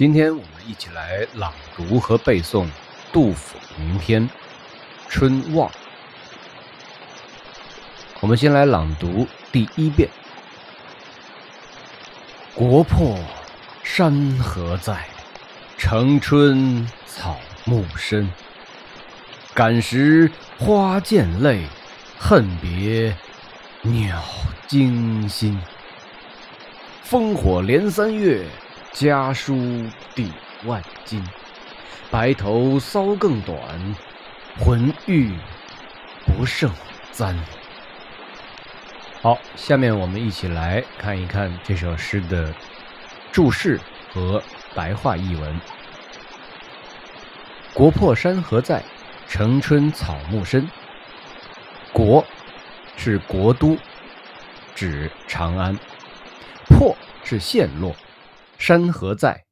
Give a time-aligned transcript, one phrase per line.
[0.00, 2.66] 今天我们一起来朗读和背诵
[3.12, 4.26] 杜甫名篇
[5.10, 5.68] 《春望》。
[8.20, 10.08] 我们先来朗读第一遍
[12.56, 13.18] ：“国破
[13.82, 15.06] 山河在，
[15.76, 18.26] 城春草木深。
[19.52, 21.66] 感时花溅泪，
[22.18, 23.14] 恨别
[23.82, 24.24] 鸟
[24.66, 25.60] 惊心。
[27.06, 28.46] 烽火连三月。”
[28.92, 30.32] 家书抵
[30.64, 31.24] 万金，
[32.10, 33.56] 白头搔更短，
[34.58, 35.32] 浑欲
[36.26, 36.70] 不胜
[37.12, 37.36] 簪。
[39.22, 42.52] 好，下面我们一起来看一看这首诗的
[43.30, 43.80] 注释
[44.12, 44.42] 和
[44.74, 45.60] 白话译文。
[47.72, 48.82] 国破山河在，
[49.28, 50.68] 城春草木深。
[51.92, 52.24] 国
[52.96, 53.78] 是国都，
[54.74, 55.74] 指长安；
[56.68, 57.94] 破是陷落。
[58.60, 59.46] 山河在，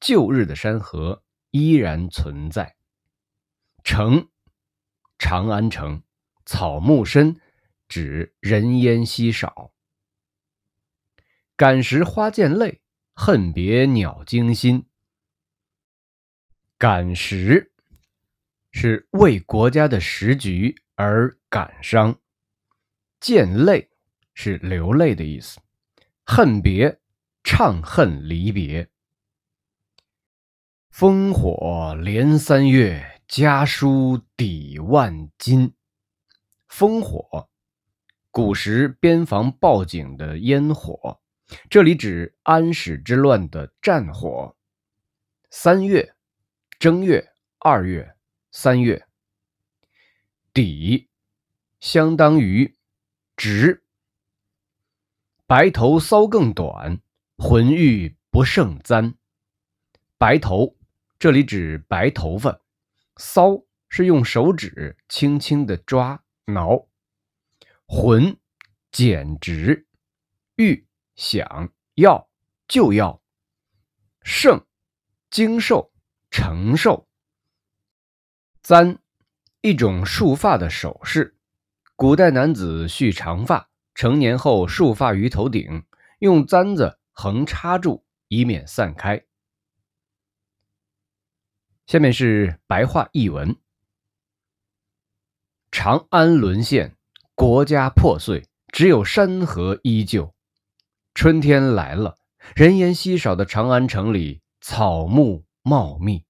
[0.00, 2.76] 旧日的山河依然存在。
[3.82, 4.28] 城，
[5.18, 6.02] 长安城。
[6.44, 7.40] 草木深，
[7.88, 9.72] 指人烟稀少。
[11.56, 12.82] 感时花溅泪，
[13.14, 14.84] 恨别鸟惊心。
[16.76, 17.72] 感时
[18.72, 22.20] 是为国家的时局而感伤，
[23.20, 23.88] 溅泪
[24.34, 25.58] 是流泪的意思。
[26.26, 27.00] 恨别。
[27.44, 28.88] 怅恨离别，
[30.90, 35.74] 烽火连三月，家书抵万金。
[36.70, 37.50] 烽火，
[38.30, 41.20] 古时边防报警的烟火，
[41.68, 44.56] 这里指安史之乱的战火。
[45.50, 46.16] 三月，
[46.78, 48.16] 正月、二月、
[48.50, 49.06] 三月。
[50.54, 51.08] 抵，
[51.78, 52.74] 相当于
[53.36, 53.84] 直。
[55.46, 57.00] 白头搔更短。
[57.36, 59.14] 浑欲不胜簪，
[60.16, 60.76] 白头
[61.18, 62.60] 这里指白头发，
[63.16, 66.86] 搔是用手指轻轻的抓挠，
[67.86, 68.36] 浑
[68.92, 69.86] 简直，
[70.56, 70.86] 欲
[71.16, 72.28] 想要
[72.68, 73.20] 就要，
[74.22, 74.64] 胜
[75.28, 75.92] 经受
[76.30, 77.08] 承受，
[78.62, 78.98] 簪
[79.60, 81.36] 一种束发的首饰，
[81.96, 85.84] 古代男子蓄长发，成年后束发于头顶，
[86.20, 87.00] 用簪子。
[87.14, 89.24] 横插住，以免散开。
[91.86, 93.56] 下面是白话译文：
[95.70, 96.96] 长安沦陷，
[97.34, 100.34] 国家破碎，只有山河依旧。
[101.14, 102.16] 春天来了，
[102.56, 106.24] 人烟稀少的长安城里，草木茂密。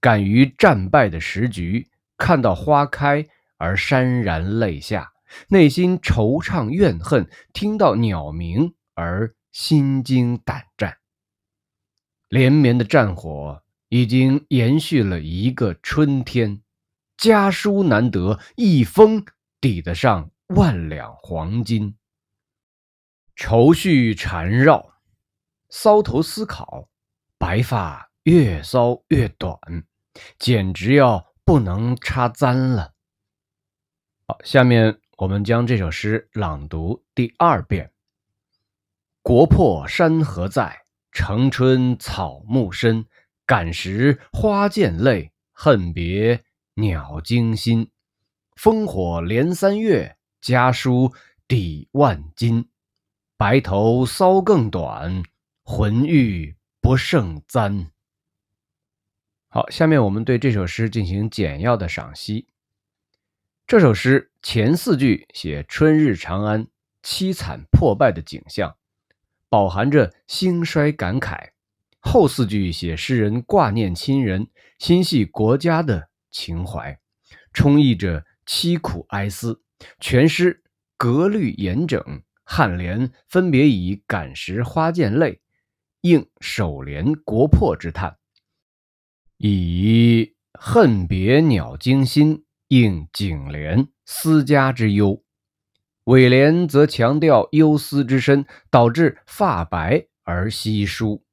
[0.00, 3.26] 感于战败的时局，看到花开
[3.58, 5.12] 而潸然泪下，
[5.48, 8.74] 内心惆怅怨恨；听到鸟鸣。
[8.96, 10.96] 而心惊胆战，
[12.28, 16.62] 连绵的战火已经延续了一个春天。
[17.18, 19.24] 家书难得，一封
[19.60, 21.96] 抵得上万两黄金。
[23.34, 24.94] 愁绪缠绕，
[25.70, 26.88] 搔头思考，
[27.36, 29.58] 白发越搔越短，
[30.38, 32.94] 简直要不能插簪了。
[34.26, 37.92] 好，下面我们将这首诗朗读第二遍。
[39.26, 43.06] 国破山河在，城春草木深。
[43.44, 46.44] 感时花溅泪，恨别
[46.74, 47.90] 鸟惊心。
[48.54, 51.12] 烽火连三月，家书
[51.48, 52.68] 抵万金。
[53.36, 55.24] 白头搔更短，
[55.64, 57.90] 浑欲不胜簪。
[59.48, 62.46] 好，下面我们对这首诗进行简要的赏析。
[63.66, 66.68] 这首诗前四句写春日长安
[67.02, 68.76] 凄惨破败的景象。
[69.48, 71.50] 饱含着兴衰感慨，
[72.00, 74.48] 后四句写诗人挂念亲人、
[74.78, 76.98] 心系国家的情怀，
[77.52, 79.62] 充溢着凄苦哀思。
[80.00, 80.62] 全诗
[80.96, 82.02] 格律严整，
[82.46, 85.40] 颔联分别以“感时花溅泪”
[86.00, 88.16] 应首联“国破”之叹，
[89.36, 95.22] 以“恨别鸟惊心”应颈联“思家之忧”。
[96.06, 101.24] 尾联则强调忧思之深，导致发白而稀疏，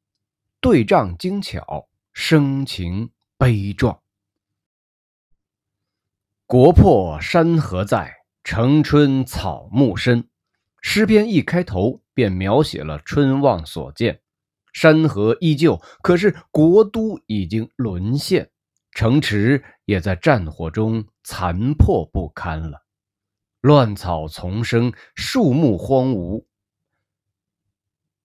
[0.59, 3.99] 对仗精巧，声情悲壮。
[6.47, 10.27] 国破山河在，城春草木深。
[10.81, 14.21] 诗篇一开头便描写了春望所见，
[14.73, 18.49] 山河依旧，可是国都已经沦陷，
[18.89, 22.82] 城池也在战火中残破不堪了。
[23.63, 26.43] 乱草丛生，树木荒芜。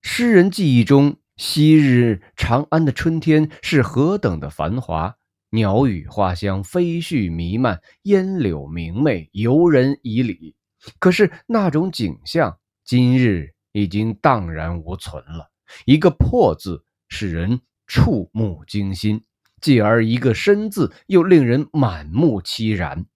[0.03, 5.17] 诗人记忆中昔日长安的春天是何等的繁华，
[5.51, 10.57] 鸟语花香，飞絮弥漫，烟柳明媚，游人以礼。
[10.99, 15.53] 可是那种景象，今日已经荡然无存了。
[15.85, 19.21] 一个破字，使人触目惊心；
[19.61, 23.07] 继而一个深字，又令人满目凄然。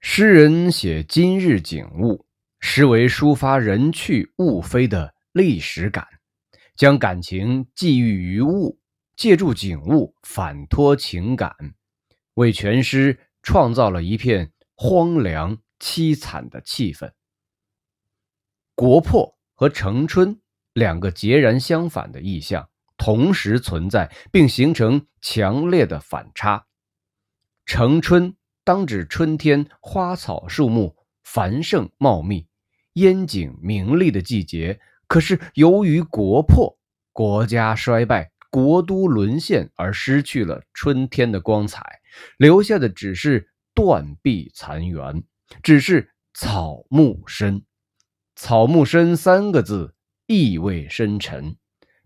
[0.00, 2.26] 诗人写今日景物，
[2.58, 5.14] 实为抒发人去物非的。
[5.32, 6.08] 历史感，
[6.74, 8.80] 将感情寄寓于物，
[9.14, 11.54] 借助景物反托情感，
[12.34, 17.12] 为全诗创造了一片荒凉凄惨的气氛。
[18.74, 20.40] 国破和城春
[20.72, 26.66] 两个截然相反的意象同时存在，并形成强烈的反差。
[27.64, 28.34] 城春
[28.70, 30.94] 当指春天花草树木
[31.24, 32.46] 繁盛茂密、
[32.92, 34.78] 烟景明丽的季节。
[35.08, 36.78] 可是由于国破，
[37.10, 41.98] 国家衰败，国都沦陷，而失去了春天的光彩，
[42.38, 45.24] 留下的只是断壁残垣，
[45.64, 47.64] 只是草木深。
[48.36, 49.96] 草木深三个字
[50.28, 51.56] 意味深沉，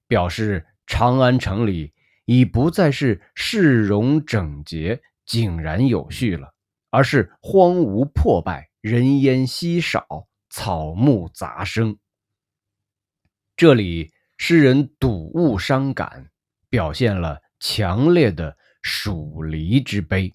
[0.09, 1.93] 表示长安城里
[2.25, 6.54] 已不再是市容整洁、井然有序了，
[6.95, 11.99] 而是荒芜破败，人烟稀少，草木杂生。
[13.57, 16.31] 这里诗人睹物伤感，
[16.69, 20.33] 表现了强烈的黍离之悲。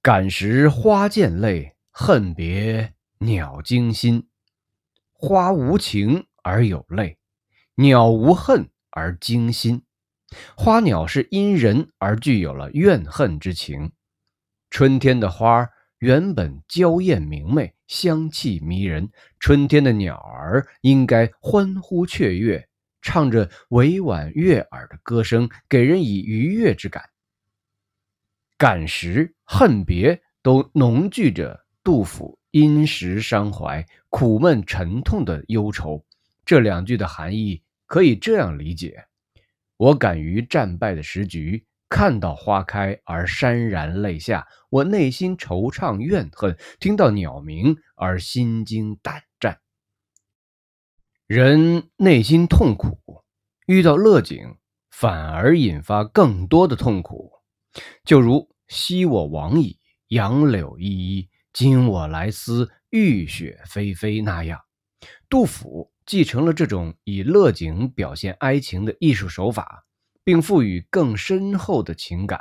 [0.00, 4.30] 感时花溅泪，恨别鸟惊心。
[5.12, 7.18] 花无情而有泪，
[7.74, 9.82] 鸟无恨而惊心。
[10.56, 13.92] 花鸟是因人而具有了怨恨之情。
[14.70, 15.68] 春天的花
[15.98, 17.74] 原本娇艳明媚。
[17.88, 22.68] 香气迷人，春天的鸟儿应该欢呼雀跃，
[23.02, 27.02] 唱着委婉悦耳的歌声，给人以愉悦之感。
[28.56, 36.06] 感时、恨别都浓聚着杜甫因时伤怀、苦闷沉痛的忧愁。
[36.44, 39.04] 这两句的含义可以这样理解：
[39.76, 41.66] 我感于战败的时局。
[41.90, 49.58] 看到花开而潸然泪下，我内心惆怅怨恨；听到鸟鸣而心惊胆战。
[51.26, 53.24] 人内心痛苦，
[53.66, 54.56] 遇到乐景，
[54.90, 57.32] 反而引发更多的痛苦。
[58.04, 64.60] 就如“昔我往矣，杨柳依依；今我来思，雨雪霏霏”那样，
[65.28, 69.84] 杜甫继承了这种以乐景表现哀情的艺术手法。
[70.30, 72.40] 并赋予更深厚的情感，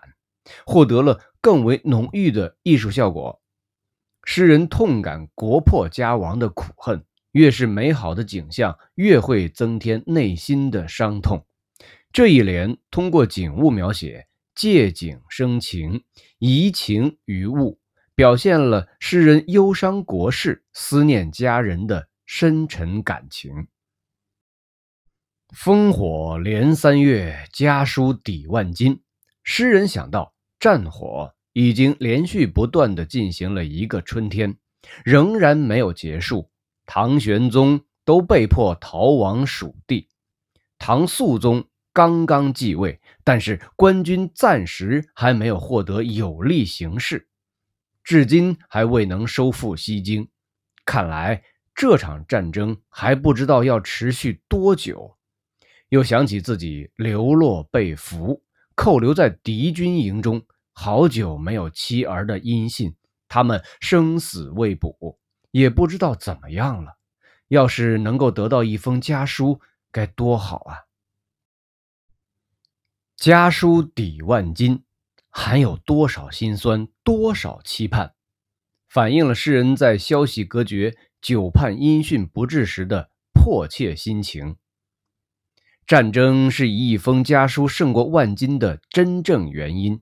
[0.64, 3.42] 获得了更为浓郁的艺术效果。
[4.24, 11.48] 诗人痛感国破家亡的苦恨，越是美好的景象，越会增添内心的伤痛。
[12.14, 16.04] 这一联通过景物描写，借景生情，
[16.38, 17.80] 移情于物，
[18.14, 23.68] 表现了诗人忧伤国事、思念家人的深沉感情。
[25.56, 29.02] 烽火连三月，家书抵万金。
[29.44, 34.56] 诗人想到，战火已经连续不断的进行了一个春天，
[35.04, 36.52] 仍然没有结束。
[36.86, 40.08] 唐玄宗都被迫逃亡蜀地，
[40.78, 47.28] 唐肃宗刚刚继位，但是官军暂时还没有获得有利形势，
[48.04, 50.28] 至今还未能收复西京。
[50.86, 51.42] 看来
[51.74, 55.16] 这场战争还不知道要持续多久。
[55.90, 58.44] 又想起自己流落被俘，
[58.76, 62.96] 扣留在敌军营中，好久没有妻儿的音信，
[63.28, 65.20] 他们生死未卜，
[65.52, 66.98] 也不知道怎么样了。
[67.48, 69.60] 要是能够得到一封家书，
[69.92, 70.78] 该多好啊！
[73.16, 74.84] 家书抵万金，
[75.32, 78.14] 含有多少心酸，多少期盼，
[78.88, 84.56] 反映了诗人在消息隔绝、久盼音讯不至时的迫切心情。
[85.90, 90.00] 战争是一封家书胜过万金的真正原因，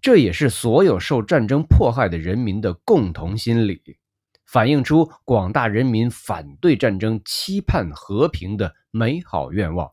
[0.00, 3.98] 这也是所有受战争迫害的人民的共同心理，
[4.46, 9.92] 反映出广大人民反对战争、期盼和平的美好愿望，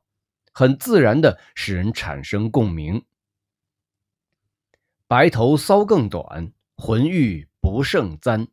[0.53, 3.03] 很自然的使人产生共鸣。
[5.07, 8.47] 白头搔更短，浑欲不胜簪。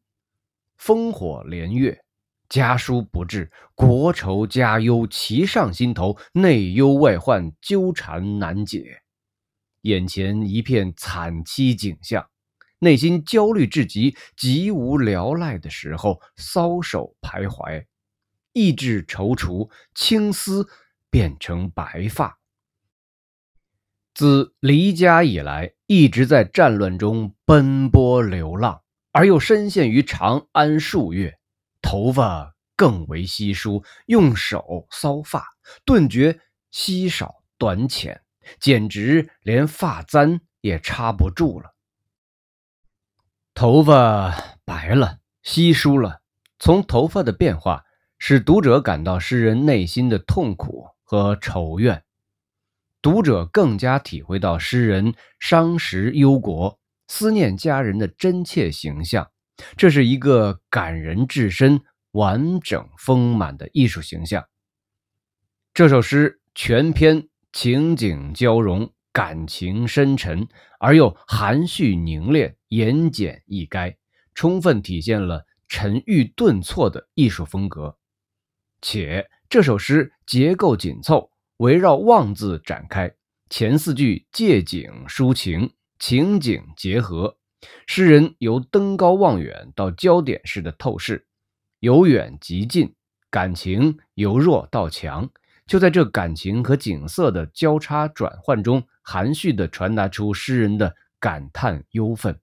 [0.77, 2.03] 烽火连月。
[2.52, 9.00] 家书不至，国仇家忧齐上心头，内忧外患纠缠难解，
[9.80, 12.28] 眼前一片惨凄景象，
[12.80, 17.87] 内心焦虑至极，极无聊赖的时候，搔首徘徊，
[18.52, 20.68] 意志踌躇，青丝
[21.09, 22.38] 变成白发。
[24.12, 31.38] 自离家以来，一直在战乱中奔波流浪，而又深陷于长安数月，
[31.83, 35.47] 头发更为稀疏，用手搔发，
[35.85, 38.23] 顿觉稀少短浅，
[38.59, 41.75] 简直连发簪也插不住了。
[43.53, 46.23] 头发白了，稀疏了，
[46.59, 47.85] 从头发的变化，
[48.19, 52.05] 使读者感到诗人内心的痛苦和愁怨。
[53.03, 59.32] 读者更加体会到诗人伤时忧国、思念家人的真切形象，
[59.76, 61.81] 这是一个感人至深、
[62.12, 64.45] 完整丰满的艺术形象。
[65.75, 73.97] 这首诗全篇情景交融，感情深沉而又含蓄凝练、言简意赅，
[74.35, 77.97] 充分体现了沉郁顿挫的艺术风格。
[78.81, 81.31] 且这首诗结构紧凑。
[81.59, 83.14] 围绕“望”字展开，
[83.49, 87.38] 前四句借景抒情，情景结合，
[87.87, 91.26] 诗人由登高望远到焦点式的透视，
[91.81, 92.95] 由远及近，
[93.31, 95.28] 感情由弱到强，
[95.66, 102.38] 就在这感情和景色的交叉转换中，含蓄地传达出诗人的感叹忧愤。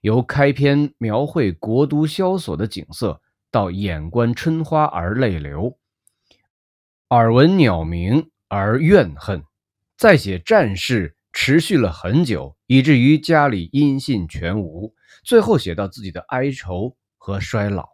[0.00, 5.78] 由开篇描绘国都萧索的景色，到眼观春花而泪流，
[7.10, 8.30] 耳闻鸟鸣。
[8.46, 9.42] 而怨恨，
[9.96, 14.94] 再写战事持续了很久，以至于家里音信全无。
[15.24, 17.88] 最后写到自己的哀愁和衰老，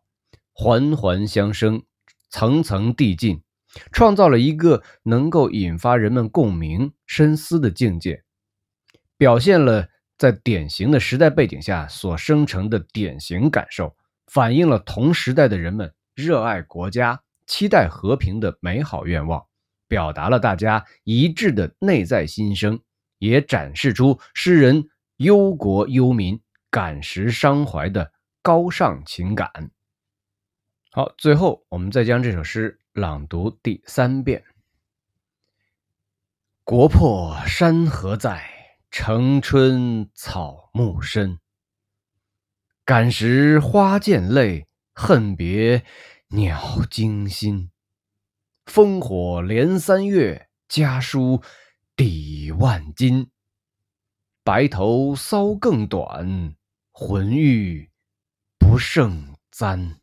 [0.53, 1.83] 环环相生，
[2.29, 3.43] 层层递进，
[3.91, 8.23] 创造了一个能够引发人们共鸣、深思的境界，
[9.17, 19.43] 表现了在典型的时代背景下所生成的典型感受，反映了同时代的人们热爱国家、期待和平的美好愿望。
[19.89, 22.79] 表达了大家一致的内在心声，
[23.21, 28.13] 也展示出诗人忧国忧民、感时伤怀的
[28.43, 29.71] 高尚情感。
[30.91, 34.43] 好，最后我们再将这首诗朗读第三遍
[36.65, 38.43] ：“国破山河在，
[38.91, 41.39] 城春草木深。
[42.85, 45.85] 感时花溅泪，恨别
[46.31, 47.71] 鸟惊心。”
[48.67, 51.43] 烽火连三月，家书
[52.03, 53.31] 抵万金。
[54.43, 56.57] 白头搔更短，
[56.93, 57.91] 浑欲
[58.59, 60.00] 不胜簪。